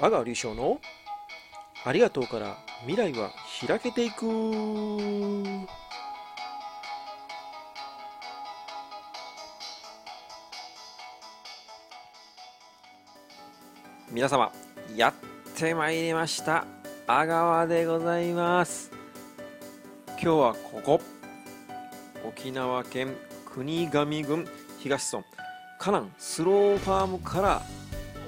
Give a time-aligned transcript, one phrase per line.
[0.00, 0.80] 阿川隆翔の
[1.84, 2.56] ありがとうから
[2.86, 3.30] 未来は
[3.66, 4.26] 開けていく。
[14.10, 14.52] 皆様
[14.96, 15.14] やっ
[15.56, 16.64] てまいりました。
[17.06, 18.90] 阿川でございます。
[20.08, 21.00] 今日はここ。
[22.26, 23.14] 沖縄県
[23.44, 24.48] 国頭郡
[24.78, 25.24] 東村。
[25.78, 27.62] カナンスローファームから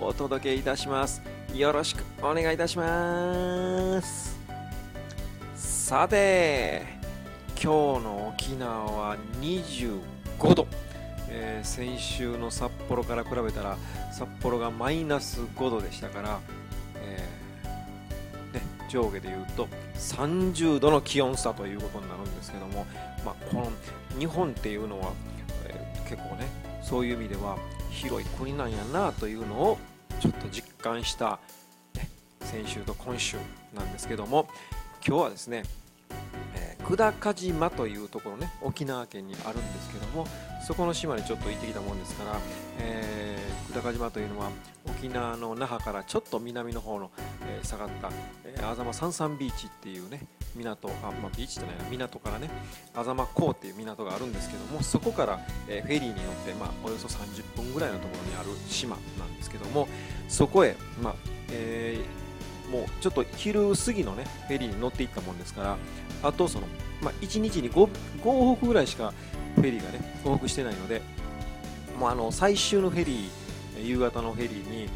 [0.01, 1.34] お届けいたします。
[1.55, 4.37] よろしくお願いいたします。
[5.55, 6.83] さて
[7.51, 10.67] 今日の沖縄は25度、
[11.29, 13.77] えー、先週の札幌から比べたら
[14.13, 16.41] 札幌がマイナス5度でしたから、
[16.97, 22.85] えー、ね、上下で言うと30度の気温差ということになるんですけども、
[23.25, 23.71] まあ、この
[24.19, 25.13] 日本っていうのは、
[25.67, 26.49] えー、結構ね
[26.83, 27.57] そういう意味では
[27.91, 29.79] 広い国なんやなというのを
[30.25, 31.39] ちょっと実感した、
[31.95, 32.09] ね、
[32.41, 33.37] 先週と今週
[33.75, 34.49] なんですけども
[35.07, 35.65] 今日はですね、
[36.57, 40.27] えー、久高島というところね沖縄県にあるんですけども
[40.67, 42.39] そこの島にちょっと行ってきたもんですから、
[42.79, 44.49] えー、久高島というのは
[44.87, 47.11] 沖縄の那覇からちょっと南の方の、
[47.47, 48.11] えー、下がった、
[48.47, 52.49] えー、あざまサンサンビーチっていうね港あ、まあ、ビーチじゃないな港からね
[52.95, 56.17] あざま港っていう港があるんですけどもそこから、え、フェリーに乗っ
[56.47, 59.89] て、まあ、およそ30分ぐらいのところにある島なんですけども
[60.29, 61.15] そこへ、まあ
[61.51, 65.77] えー、もうちょっと昼過ぎのねフェリーに乗っていったもんですから
[66.23, 66.67] あとその、
[67.03, 69.13] まあ、1日に 5, 5往復ぐらいしか
[69.57, 71.03] フェリーがね往復してないので
[71.99, 73.45] もうあの最終のフェリー
[73.83, 74.89] 夕方のフェリーに、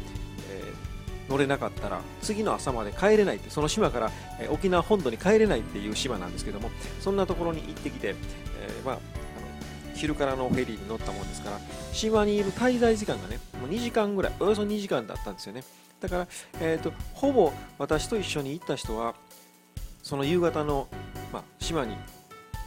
[1.29, 9.01] 乗れなかったら次の朝まで帰れないってその島から、えー、沖縄本土に帰れないっていう島なんですけどもそんなところに行ってきて、えー、まあの
[9.93, 11.59] 昼からのフェリーに乗ったもんですから
[11.93, 15.63] 島にいる滞在時間がねもう2時間ぐらいおよそ2時間だったんですよね。
[15.99, 16.27] だから、
[16.61, 19.15] えーと、ほぼ私と一緒に行った人は
[20.01, 20.87] その夕方の、
[21.33, 21.95] まあ、島に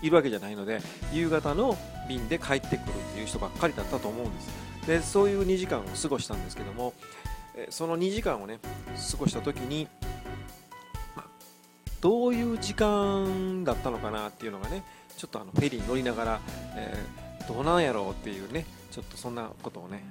[0.02, 0.80] いるわけじゃないので
[1.12, 2.80] 夕方の便で帰ってくるっ
[3.14, 4.62] ていう人ばっかりだったと思うんです。
[4.86, 6.92] でそういう2時間を過ごしたんですけども
[7.70, 8.58] その2時間をね
[9.10, 9.88] 過ごした時に、
[11.16, 11.24] ま、
[12.00, 14.82] どういう時間だったのかなっていうのがね
[15.16, 16.40] ちょっとあのフェリーに乗りながら、
[16.76, 20.02] えー、どうなんやろうっていうねちょっとそんなことをね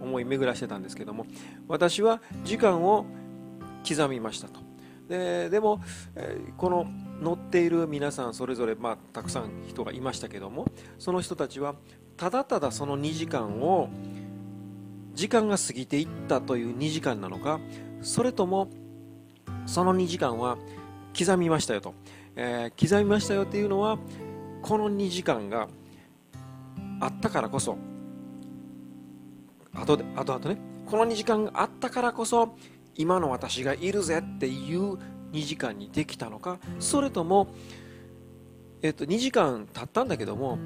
[0.00, 1.26] 思い巡らしてたんですけども
[1.68, 3.06] 私は時間を
[3.86, 4.60] 刻みましたと。
[5.08, 5.80] ででも、
[6.16, 6.86] えー、この
[7.20, 10.66] 乗っている皆さんそれぞれ、まあ、たくさん人がいましたけども
[10.98, 11.76] その人たちは
[12.16, 13.88] ただただその2時間を
[15.16, 17.58] 時間が過ぎていったという2時間なのか
[18.02, 18.68] それとも
[19.64, 20.58] その2時間は
[21.18, 21.94] 刻みましたよと、
[22.36, 23.98] えー、刻みましたよっていうのは
[24.60, 25.68] この2時間が
[27.00, 27.78] あったからこそ
[29.72, 32.54] 後で後々ねこの2時間があったからこそ
[32.94, 34.98] 今の私がいるぜっていう
[35.32, 37.48] 2時間にできたのかそれとも、
[38.82, 40.58] えっと、2時間経ったんだけども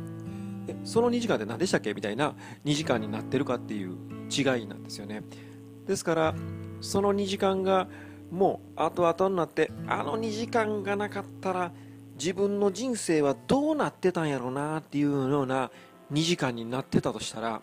[0.85, 2.35] その2時間って何でしたっけみたいな
[2.65, 5.23] 2時間になってるかっていう違いなんですよね。
[5.87, 6.35] ですから
[6.81, 7.89] その2時間が
[8.31, 11.73] もう後々になってあの2時間がなかったら
[12.15, 15.71] 自分の人生はどうなってたんやろうなっていうような
[16.13, 17.61] 2時間になってたとしたら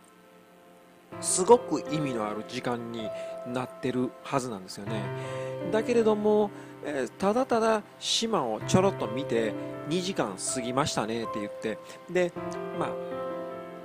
[1.22, 3.10] すごく意味のある時間に
[3.48, 5.02] なってるはずなんですよね。
[5.72, 6.52] だけれども、
[6.84, 9.54] え、ただただ島をちょろっと見て
[9.90, 11.80] 2時間過ぎましたねって言って
[12.10, 12.32] で
[12.78, 12.90] まあ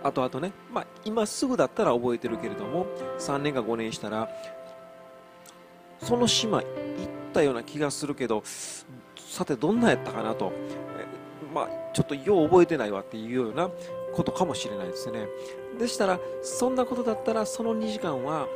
[0.03, 2.87] 後々ね、まあ、今すぐだったら覚えてるけれども
[3.19, 4.29] 3年か5年したら
[6.03, 6.67] その島行っ
[7.33, 8.43] たような気がするけど
[9.17, 10.53] さてどんなやったかなと、
[11.55, 13.71] まあ、ちょっとよう覚えてないわっていうような
[14.13, 15.27] ことかもしれないですね。
[15.79, 18.47] でしたらそんなことだったらその2時間は、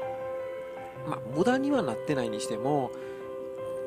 [1.09, 2.91] まあ、無駄にはなってないにしても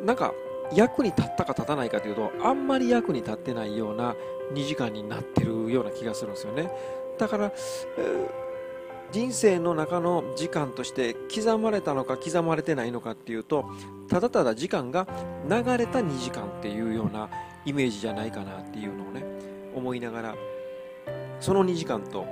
[0.03, 0.33] なんか
[0.73, 4.15] 役に立ったか立たないかというとあんまり役に立ってないような
[4.53, 6.71] 2時間になってるような気がするんですよね。
[7.19, 7.51] だから、
[7.97, 8.49] えー
[9.11, 13.65] 人生の中の時間として刻まれたのか刻まれてないのかっていうと
[14.07, 15.07] ただただ時間が
[15.49, 17.27] 流れた2時間っていうような
[17.65, 19.23] イメージじゃないかなっていうのをね
[19.75, 20.35] 思いながら
[21.39, 22.27] その2時間と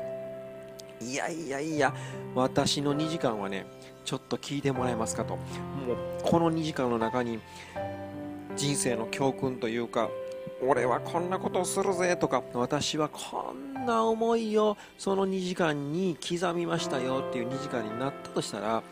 [1.02, 1.94] いやいやいや
[2.36, 3.66] 私の2時間はね
[4.06, 5.36] ちょっと聞いてもらえますかと。
[5.36, 5.42] もう
[6.24, 7.40] この2時間の中に
[8.56, 10.10] 人生の教訓というか
[10.62, 18.84] 俺はこんなことをするぜとか私はこんな思いをその2時間に刻みましたよっていう2時間になったとしたら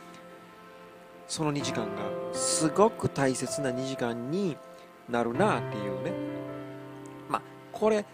[1.27, 1.91] その2時間が
[2.33, 4.57] すごく大切な2時間に
[5.09, 6.12] なるなっていうね。
[7.29, 7.41] まあ
[7.71, 8.06] これ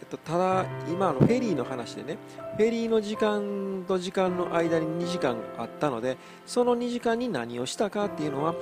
[0.00, 2.18] えっと、ただ今のフェリーの話でね
[2.56, 6.16] フェリーの時間と時間の間に2時間あったので
[6.46, 8.54] その2時間に何をしたかっていうのは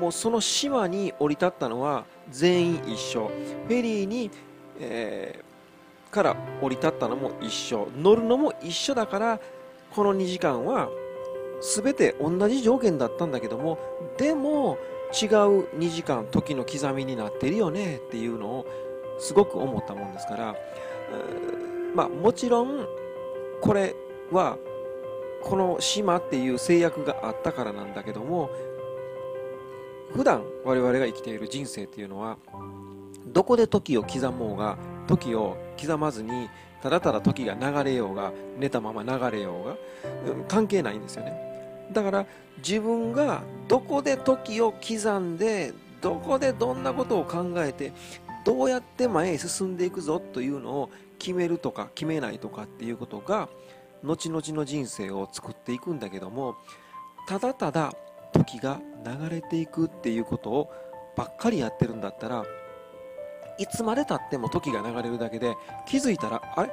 [0.00, 3.28] もうその島に降り立ったのは全員一緒。
[3.28, 4.30] フェリーに、
[4.80, 7.88] えー、から降り立ったのも一緒。
[7.96, 9.40] 乗るのも一緒だから
[9.94, 10.88] この2時間は
[11.60, 13.78] 全て同じ条件だったんだけども
[14.18, 14.76] でも
[15.12, 18.66] 違う2時間時の刻みになってるよねっていうのを
[19.18, 20.56] すごく思ったもんですから、
[21.94, 22.86] まあもちろん
[23.60, 23.94] これ
[24.32, 24.58] は
[25.42, 28.50] この島っていう制約があったからなんだけども
[30.14, 32.38] 普段我々が生きている人生っていうのは
[33.26, 34.78] どこで時を刻もうが
[35.08, 36.48] 時を刻まずに
[36.82, 39.76] ただただ時が流れようが寝たまま流れようが、
[40.48, 41.32] 関係ないんですよね。
[41.92, 42.26] だから
[42.58, 47.92] 自分がどこで時を刻んでどこでどんなことを考えて
[48.44, 53.48] どうやって前へ進んでいくぞというのを決めるとか決めないとかっていうことが
[54.02, 56.56] 後々の人生を作っていくんだけども
[57.26, 57.94] ただただ
[58.34, 60.70] 時が流れていくっていうことを
[61.16, 62.44] ばっかりやってるんだったら
[63.58, 65.54] いつまでたっても時が流れるだけで
[65.86, 66.70] 気づいたらあれ？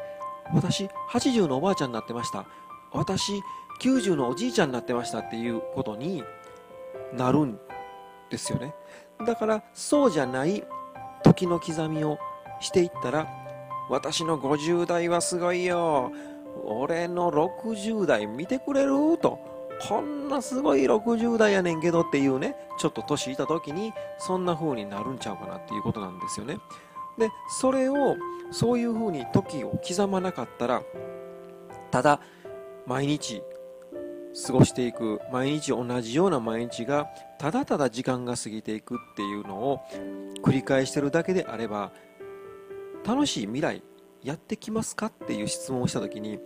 [0.54, 2.46] 私80のおばあちゃんになってました。
[2.92, 3.34] 私
[3.82, 6.24] 90のおじいちゃんになってましたっていうことに
[7.14, 7.60] なるん
[8.30, 8.74] ですよね。
[9.26, 10.64] だからそうじゃない
[11.24, 12.18] 時の刻みを
[12.60, 13.28] していったら
[13.90, 16.12] 私の50代はすごいよ。
[16.66, 19.18] 俺の60代見てくれる？
[19.20, 19.40] と
[19.88, 26.58] こんなすごい60代やねんけどっていうねちょっと年いた時にそんな風になるんちゃうかなっていうことなんですよね。
[27.18, 28.16] でそれを
[28.52, 30.82] そういう風に時を刻まなかったら
[31.92, 32.20] ただ
[32.86, 33.44] 毎日
[34.46, 37.08] 過ごしていく毎日同じような毎日が
[37.38, 39.82] ただただ時間が過ぎていくっていうのを
[40.44, 41.92] 繰り返してるだけであれば
[43.06, 43.84] 楽しい未来
[44.24, 46.40] やってきますかっていう質問をした時に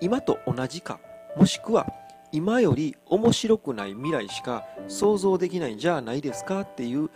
[0.00, 0.98] 今と同じか
[1.36, 1.86] もしくは
[2.34, 7.08] 今より面白くない未来しか想像できないんじゃないですかっていう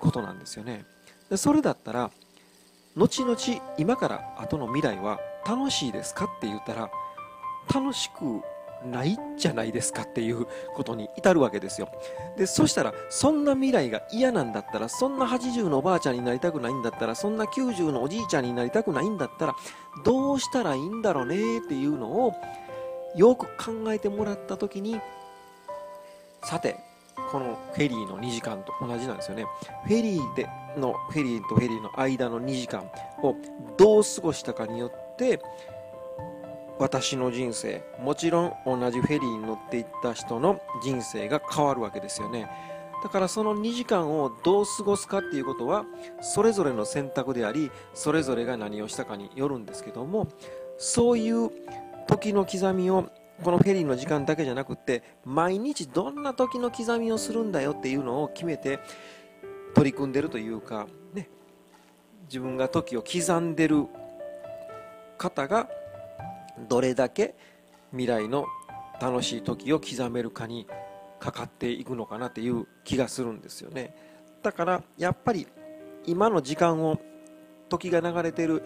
[0.00, 0.84] ことなんですよね
[1.36, 2.10] それだったら
[2.96, 3.36] 後々
[3.78, 6.90] 今から後の未来は楽しいですかって言ったら
[7.72, 8.42] 楽しく
[8.84, 11.88] ないじゃないですかっていうことに至るわけですよ。
[12.36, 19.56] で、そしたら、そんな未来が嫌なんだったら、そんな80のおばあちゃんになりたくないんだったら、そんな90のおじいちゃんになりたくないんだったら、
[20.04, 22.34] どうしたらいいんだろうねっていうのを、
[23.16, 25.00] よく考えてもらった時に、
[26.42, 26.76] さて、
[27.30, 29.46] このフェリーの2時間と同じなんですよね。
[29.84, 32.90] フェリーでの、フェリーとフェリーの間の2時間
[33.22, 33.36] を
[33.76, 35.40] どう過ごしたかによって、
[36.78, 42.48] 私の人生もちろん同じフェリーに乗っていった人の人生が変わるわけですよね
[43.02, 45.84] だからその2時間をどう過ごすかっていうことは
[46.20, 50.26] それぞれの選択でありそれぞれが何をしたかによるんですけども
[50.78, 51.50] そういう
[52.06, 53.10] 時の刻みを
[53.42, 58.78] このフェリーの時間だけじゃなくって毎日どんな時の刻みをするんだよっていうのを決めて
[59.74, 61.28] 取り組んでるというかね。
[62.26, 63.86] 自分が時を刻んでる
[65.18, 65.68] 方が
[66.68, 67.34] どれだけ
[67.90, 68.46] 未来の
[69.00, 70.66] 楽しい時を刻めるかに
[71.18, 73.94] かかっていくのかなっていう気がするんですよね。
[74.42, 75.46] だからやっぱり
[76.06, 77.00] 今の時間を
[77.68, 78.62] 時が流れてる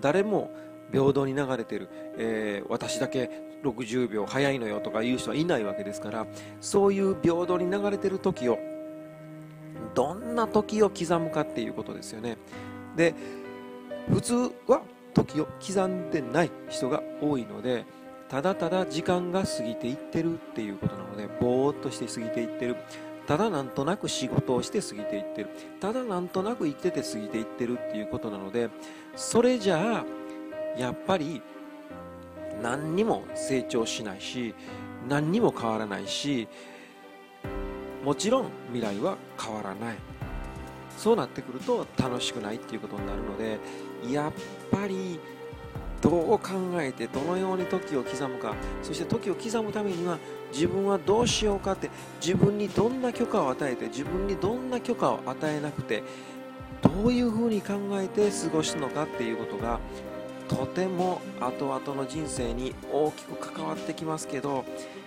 [0.00, 0.50] 誰も
[0.92, 3.30] 平等に流れてる、えー、私だけ
[3.62, 6.26] 60秒早いのよとかいう人はいないわけですから
[6.60, 8.58] そういう平等に流れてる時を
[9.94, 12.36] どんな時を刻むかっていうことですよね。
[12.96, 13.14] で
[14.08, 14.34] 普通
[14.66, 14.82] は
[15.14, 17.86] 時を刻んでない人が多いので
[18.28, 22.76] ただただ時間が過ぎていってるっていうことなのでぼーっとして過ぎていってる。
[23.26, 25.48] ただなんとなく仕事をして過ぎていってる。
[25.80, 28.68] ただなんとなく生きてて過ぎていってるっていうことなので
[29.16, 30.04] それじゃあ
[30.76, 31.42] やっぱり
[32.62, 34.54] 何にも成長しないし
[35.08, 36.48] 何にも変わらないし
[38.04, 39.96] もちろん未来は変わらない。
[40.96, 43.58] そうなってくると楽しくないっていうことになるので
[44.10, 44.32] やっ
[44.70, 45.18] ぱり
[46.00, 50.18] どう考えてどのように時を刻むかそして時を刻むためには
[50.52, 51.90] 自分はどうしようかって
[52.20, 56.02] 自分にどんな許可を与えて自分にどんな許可を与えなくて
[56.82, 59.80] どういうふうに考えて過ごすのかっていうことが
[60.48, 64.64] とても後々の人生に大きく関わってきますけど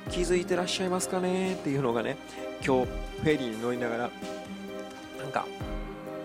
[0.09, 1.53] 気づいてらっしゃいますかね？
[1.53, 2.17] っていうのがね
[2.65, 4.09] 今日フェリーに乗りながら
[5.21, 5.45] なんか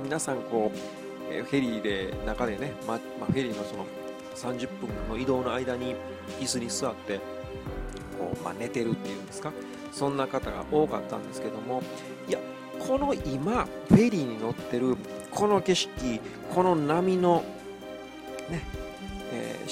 [0.03, 3.87] 皆さんこうフェリーで中でね、ままフェリーのその
[4.35, 5.95] 30分の移動の間に
[6.41, 7.19] 椅子に座って
[8.19, 9.53] こう、ま寝てるっていうんですか？
[9.93, 11.83] そんな方が多かったんですけども
[12.29, 12.39] いや
[12.87, 14.97] この今フェリーに乗ってる
[15.31, 16.21] この景色
[16.55, 17.45] この波の
[18.51, 18.63] ね、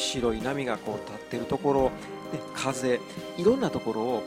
[0.00, 1.90] 白い波がこう立ってるところ、ね、
[2.54, 3.00] 風
[3.36, 4.22] いろんなところを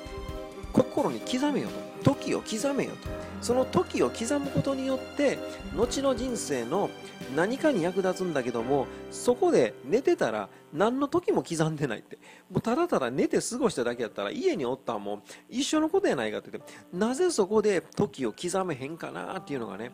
[0.72, 1.70] 心に刻めよ
[2.04, 2.14] と。
[2.14, 2.98] 時を刻めよと。
[3.42, 5.38] その時を刻むことによって
[5.76, 6.90] 後の人生の
[7.36, 12.18] 何かに役立つんだけどもそこで寝てたら何の時も刻んでないって。
[12.50, 15.04] もうただただ寝て過ごしただけやったら家におったん。
[15.04, 19.92] も一緒のことやないかって言ってなぜそこで時を刻めへんかなっていうのがね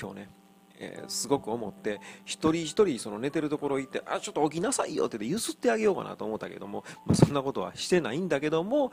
[0.00, 0.45] 今日ね
[0.78, 8.92] えー、すごく思って一人一人その寝てるところ行ってあちょっと起きなさいよって言ってゆすってあげようかなと思ったけども、まあ、そんなことはしてないんだけども、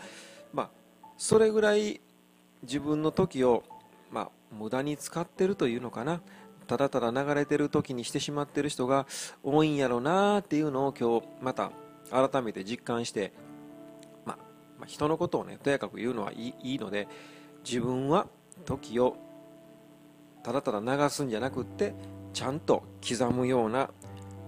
[0.54, 0.70] まあ、
[1.18, 2.02] それぐらい
[2.64, 3.64] 自分の時を、
[4.12, 6.22] まあ、無駄に使ってるというのかな。
[6.66, 9.06] ただただ流れてる時にしてしまってる人が
[9.44, 11.72] 多いんやろなっていうのを今日また
[12.10, 13.34] 改めて実感して、
[14.26, 14.38] まあ、
[14.80, 17.10] まあ、人のことをねとやかく言うのはいいので
[17.66, 18.28] 自分は
[18.66, 19.18] 時を
[20.44, 21.94] ただただ流すんじゃなくって
[22.34, 23.90] ちゃんと刻むような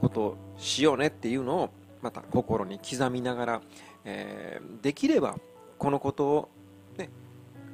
[0.02, 1.70] ことをしようねっていうのを
[2.02, 3.62] また心に刻みながら、
[4.04, 5.36] えー、できれば
[5.78, 6.50] このことを、
[6.98, 7.10] ね、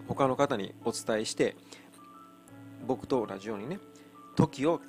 [0.08, 1.56] 他の方にお伝えして
[2.88, 3.80] 僕と同じようにね
[4.36, 4.82] 時を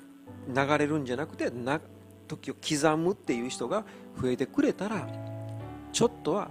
[0.47, 1.81] 流れるんじゃなくてな
[2.27, 3.83] 時を刻むっていう人が
[4.21, 5.07] 増えてくれたら
[5.91, 6.49] ちょっとは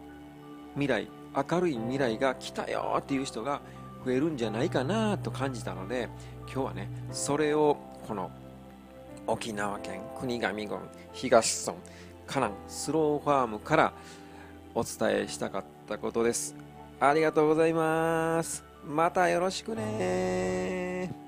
[0.75, 3.61] 未来明るい未来が来たよっていう人が
[4.05, 6.09] 増えるんじゃないかなと感じたので
[6.47, 8.31] 今日はねそれをこの
[9.27, 10.79] 沖縄県国頭郡
[11.13, 11.77] 東村
[12.27, 13.93] 河南スローファームから
[14.75, 16.55] お伝えしたかったことです。
[16.99, 18.65] ありがとうございます。
[18.87, 21.22] またよろしくね。